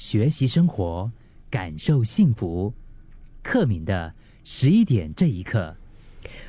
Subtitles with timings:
[0.00, 1.12] 学习生活，
[1.50, 2.72] 感受幸福。
[3.42, 4.10] 克敏的
[4.44, 5.76] 十一点这一刻，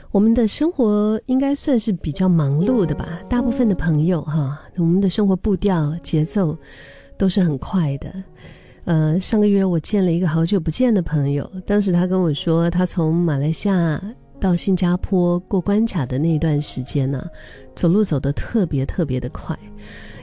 [0.09, 3.19] 我们的生活应该算是比较忙碌的吧？
[3.29, 6.57] 大部分的朋友哈，我们的生活步调节奏
[7.17, 8.23] 都是很快的。
[8.85, 14.01] 呃，上个月我见了一个好久不见的朋友，当时他跟我说，他从马来西亚
[14.39, 17.27] 到新加坡过关卡的那段时间呢，
[17.75, 19.59] 走路走得特别特别的快。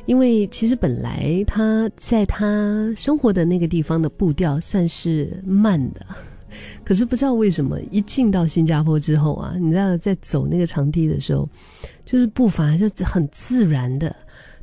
[0.09, 6.01] 因为其实本来他在他生活的那个地方的步调算是慢的，
[6.83, 11.47] 可是不知道为什么一进到新加坡之后啊，你知道在走那个长堤的时候，
[12.07, 14.17] 就是步伐就很自然的、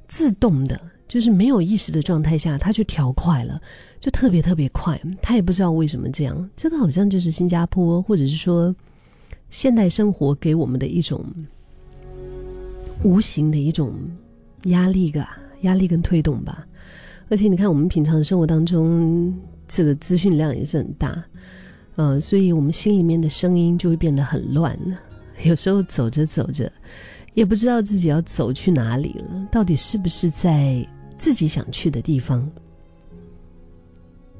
[0.08, 3.62] 自动的，就是没有意识的状态下，他就调快了，
[4.00, 5.00] 就特别特别快。
[5.22, 8.76] 他也不知道为什么这样，这个好像就是新加坡或者是说
[9.52, 11.24] 现代生活给我们的一种
[13.04, 13.94] 无形的一种。
[14.66, 15.26] 压力个
[15.62, 16.66] 压力跟推动吧，
[17.30, 19.34] 而且你看，我们平常生活当中，
[19.68, 21.24] 这个资讯量也是很大，
[21.96, 24.78] 嗯，所以我们心里面的声音就会变得很乱。
[25.44, 26.72] 有时候走着走着，
[27.34, 32.50] 也不知道自己要走去哪里了，到底是不是在自己想去的地方？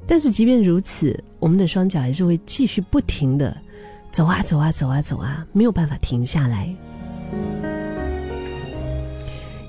[0.06, 3.56] 但是即便如此，我们的双脚还是会继续不停的
[4.12, 6.74] 走啊走啊走啊走啊，没有办法停下来。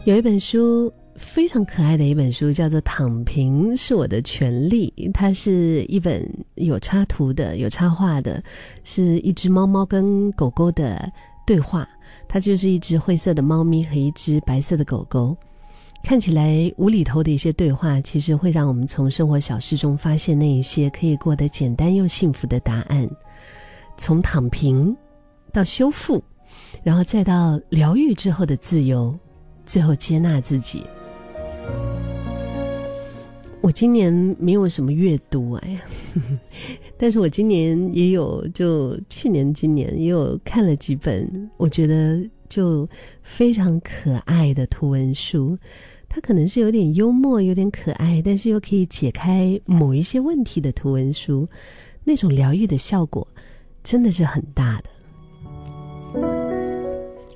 [0.08, 4.94] 有一本书非常可爱的一本书，叫做《躺平是我的权利》。
[5.12, 8.42] 它是一本有插图的、有插画的，
[8.86, 11.12] 是一只猫猫跟狗狗的
[11.46, 11.86] 对话。
[12.26, 15.36] 它就是一只灰色的猫咪和一只白色的狗狗，
[16.06, 23.06] 看起来无厘头的一些对话，其实会让我们从生活小事中发现那一些可以过得简单又幸福的答案。
[23.98, 24.96] 从躺平
[25.52, 26.24] 到修复，
[26.82, 29.14] 然后再到疗愈之后的自由。
[29.68, 30.84] 最后接纳自己。
[33.62, 35.82] 我今年没有什么阅读哎，
[36.96, 42.88] 但是我今年也有，就去年、今年也有看了几本，我觉得就
[43.24, 45.58] 非常可爱的图文书。
[46.08, 51.46] 它可能是有点幽默、有点可爱，但是又可以解开某一些问题的图文书，
[52.06, 53.28] 那种疗愈的效果
[53.84, 54.90] 真的是很大的。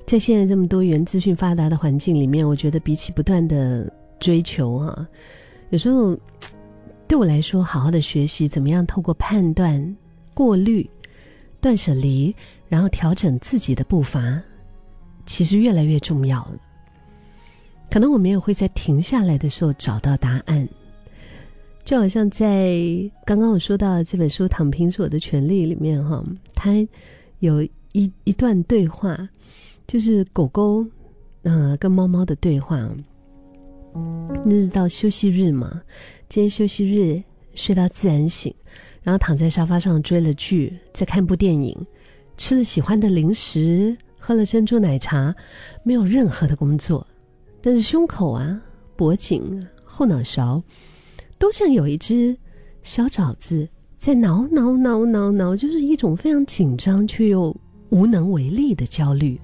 [0.04, 3.90] 在现在这么多元资讯发达的环境里面，我觉得比起不断的
[4.20, 5.08] 追求啊，
[5.70, 6.18] 有时候
[7.08, 9.96] 对我来说，好好的学习怎么样透过判断、
[10.34, 10.88] 过滤、
[11.60, 12.34] 断舍离，
[12.68, 14.42] 然后调整自己的步伐，
[15.24, 16.58] 其实越来越重要了。
[17.90, 20.68] 可能我们也会在停下来的时候找到答案，
[21.84, 22.76] 就好像在
[23.24, 26.22] 刚刚我说到这本书《躺平是我的权利》里面哈，
[26.54, 26.72] 它
[27.38, 27.62] 有
[27.92, 29.28] 一一段对话。
[29.92, 30.86] 就是狗狗，
[31.42, 32.90] 嗯，跟猫猫的对话。
[34.42, 35.82] 那是到休息日嘛？
[36.30, 37.22] 今天休息日，
[37.54, 38.54] 睡到自然醒，
[39.02, 41.76] 然后躺在沙发上追了剧，再看部电影，
[42.38, 45.36] 吃了喜欢的零食，喝了珍珠奶茶，
[45.82, 47.06] 没有任何的工作，
[47.60, 48.58] 但是胸口啊、
[48.96, 50.62] 脖颈、后脑勺，
[51.36, 52.34] 都像有一只
[52.82, 57.54] 小爪子在挠挠挠挠挠，就是一种非常紧张却又
[57.90, 59.38] 无能为力的焦虑。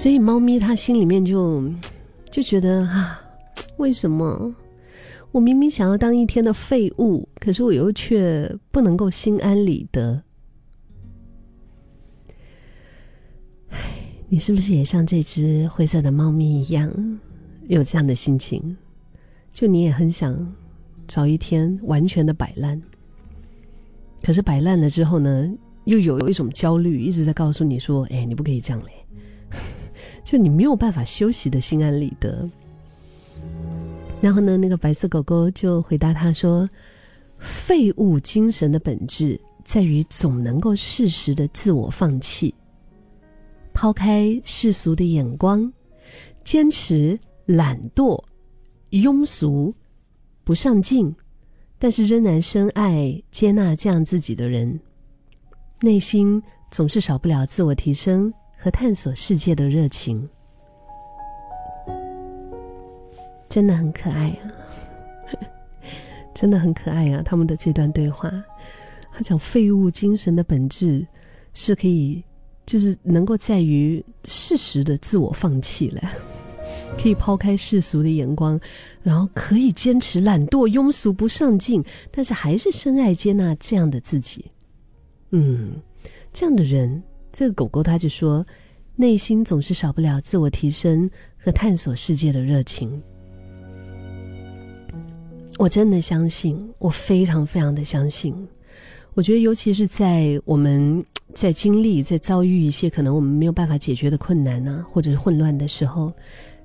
[0.00, 1.62] 所以猫咪它心里面就
[2.30, 3.20] 就觉得啊，
[3.76, 4.56] 为什么
[5.30, 10.22] 我明明想要当一天的废物，可是我又却不能够心安理得？
[14.30, 16.90] 你是不是也像这只灰色的猫咪一样，
[17.68, 18.74] 有这样的心情？
[19.52, 20.50] 就你也很想
[21.06, 22.80] 找一天完全的摆烂，
[24.22, 25.52] 可是摆烂了之后呢，
[25.84, 28.92] 又有一种焦虑一直在告诉你说：“哎，你不可以这样嘞。”
[30.30, 32.48] 就你没有办法休息的心安理得。
[34.20, 36.70] 然后呢，那个白色狗狗就回答他说
[37.40, 42.54] ：“废物精神的本质在于总能够适时的自我放弃，
[43.74, 45.68] 抛开世俗的眼光，
[46.44, 48.22] 坚持懒惰、
[48.90, 49.74] 庸俗、
[50.44, 51.12] 不上进，
[51.76, 54.78] 但是仍然深爱、接纳这样自己的人，
[55.80, 56.40] 内心
[56.70, 58.32] 总是少不了自我提升。”
[58.62, 60.28] 和探索世界的热情，
[63.48, 64.52] 真的很可爱啊！
[66.34, 67.22] 真的很可爱啊！
[67.24, 68.30] 他们的这段对话，
[69.12, 71.06] 他讲废物精神的本质
[71.54, 72.22] 是可以，
[72.66, 76.02] 就是能够在于适时的自我放弃了，
[76.98, 78.60] 可以抛开世俗的眼光，
[79.02, 84.50] 然后可以坚持懒惰、庸俗、不上进，但是还是深爱、接纳这样的自己。
[85.30, 85.80] 嗯，
[86.30, 87.02] 这样的人。
[87.32, 88.44] 这个狗狗，它就说，
[88.96, 93.00] 内心总是少不了自我提升和探索世界的热情。
[95.58, 98.34] 我真的相信，我非常非常的相信。
[99.14, 101.04] 我觉得，尤其是在我们
[101.34, 106.12] 在经历、在遭遇一些可能我们没有办法解决的困难啊，或者是混乱的时候，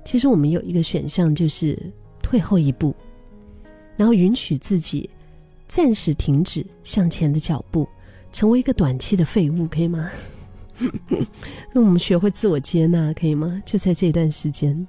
[0.05, 1.77] 其实我们有一个选项，就是
[2.21, 2.95] 退后一步，
[3.97, 5.09] 然后允许自己
[5.67, 7.87] 暂时停止向前的脚步，
[8.31, 10.09] 成为一个短期的废物，可以吗？
[11.73, 13.61] 那我们学会自我接纳，可以吗？
[13.65, 14.87] 就在这段时间。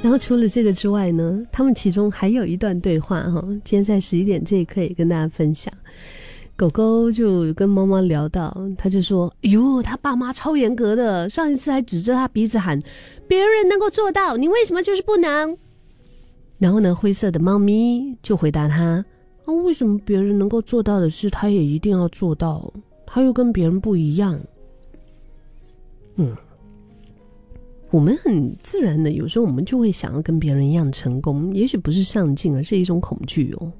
[0.00, 3.42] 然后除了这个之外呢，他们其中还有一段对话哈。
[3.64, 5.72] 今天在十一点这一刻也跟大家分享。
[6.54, 12.78] 狗狗就跟猫猫聊到，他就说：“哟，他爸妈超严格的，上一次还指着他鼻子喊，
[13.28, 15.56] 别人能够做到，你为什么就是不能？”
[16.58, 19.04] 然后呢，灰色的猫咪就回答他
[19.46, 22.72] ：“啊，为什么别人能够做到的事，他也一定要做到？
[23.10, 24.38] 他又跟别人不一样。”
[26.16, 26.36] 嗯。
[27.90, 33.72] 我们很自然的，有时候我们就会想要跟别人一样成功，也许不是上进，而是一种恐惧哦。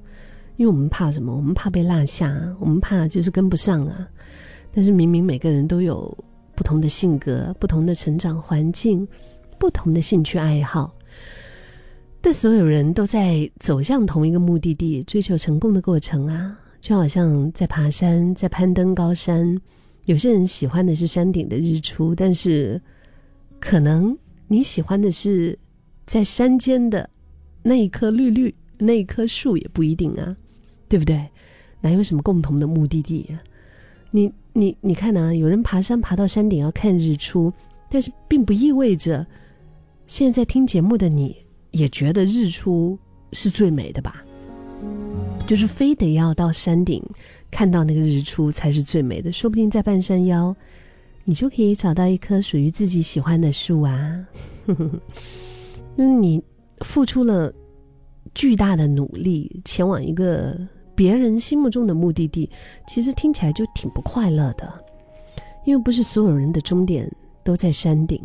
[0.57, 1.35] 因为我们怕什么？
[1.35, 4.09] 我们怕被落下，我们怕就是跟不上啊。
[4.73, 6.11] 但是明明每个人都有
[6.55, 9.07] 不同的性格、不同的成长环境、
[9.59, 10.91] 不同的兴趣爱好，
[12.19, 16.59] 但所有人都在走向同一个目的地，追求成功的过程啊。
[16.81, 19.59] 就好像在爬山，在攀登高山，
[20.05, 22.81] 有些人喜欢的是山顶的日出，但是。
[23.61, 24.17] 可能
[24.47, 25.59] 你喜欢的是
[26.05, 27.09] 在山间的
[27.61, 30.33] 那一棵绿绿那一棵树也不一定啊，
[30.87, 31.27] 对不对？
[31.81, 33.35] 哪有什么共同的目的地啊？
[34.11, 35.35] 你你你看呢？
[35.35, 37.51] 有人爬山爬到山顶要看日出，
[37.89, 39.27] 但是并不意味着
[40.07, 41.35] 现在在听节目的你
[41.71, 42.97] 也觉得日出
[43.33, 44.23] 是最美的吧？
[45.49, 47.03] 就是非得要到山顶
[47.49, 50.55] 看到那个日出才是最美的，说不定在半山腰。
[51.23, 54.27] 你就可以找到一棵属于自己喜欢的树啊！
[55.97, 56.39] 嗯，你
[56.81, 57.51] 付出了
[58.35, 60.55] 巨大的努力，前往一个
[60.93, 62.47] 别人心目中的目的地，
[62.87, 64.71] 其实听起来就挺不快乐的，
[65.65, 67.11] 因为不是所有人的终点
[67.43, 68.21] 都在山顶。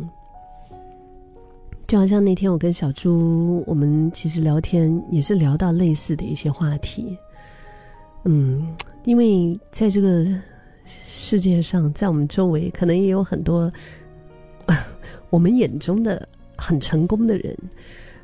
[1.94, 7.17] 就好像那天我跟小猪，我们其实聊天也是聊到类似的一些话题。
[8.25, 8.75] 嗯，
[9.05, 10.26] 因为在这个。
[11.06, 13.73] 世界上，在我们周围，可能也有很多
[15.31, 17.56] 我们眼中的很成功的人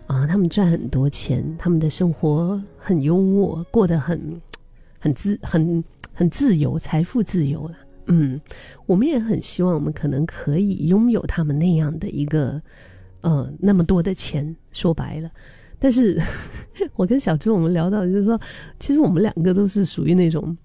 [0.08, 4.20] 啊，他们赚很多钱，他们的生活很优渥，过得很
[4.98, 5.82] 很自很
[6.12, 7.76] 很自由，财富自由了。
[8.06, 8.38] 嗯，
[8.86, 12.60] 我们也很希望，我们可能可以拥有他们那样的一个
[13.20, 14.54] 呃那么多的钱。
[14.72, 15.30] 说白了，
[15.78, 16.20] 但是
[16.96, 18.40] 我跟小朱我们聊到，就是说，
[18.78, 20.56] 其实我们两个都是属于那种。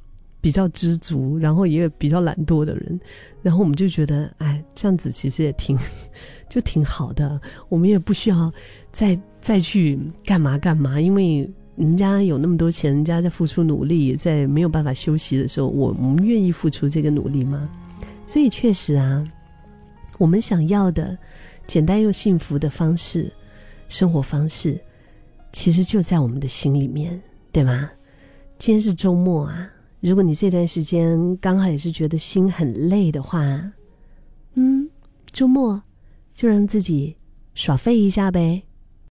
[0.42, 3.00] 比较知足，然后也比较懒惰的人，
[3.42, 5.76] 然后我们就觉得，哎，这样子其实也挺，
[6.48, 7.42] 就挺好的。
[7.68, 8.54] 我们也不需要
[8.92, 17.68] 再再去干嘛干嘛，因为人家有那么多钱，人家在付出努力，在没有办法休息的时候，我们愿意付出这个努力吗？
[18.24, 19.28] 所以确实啊，
[20.20, 21.18] 我们想要的
[21.68, 23.32] 简单又幸福的方式，
[23.88, 24.80] 生活方式，
[25.52, 27.22] 其实就在我们的心里面，
[27.52, 27.90] 对吗？
[28.58, 29.70] 今天是周末啊。
[30.00, 33.40] 如果你这段时间刚好也是觉得心很累的话，
[34.54, 34.90] 嗯，
[35.32, 35.82] 周末
[36.34, 37.16] 就让自己
[37.56, 38.62] 耍废一下呗。